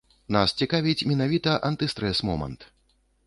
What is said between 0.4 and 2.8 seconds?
цікавіць менавіта антыстрэс-момант.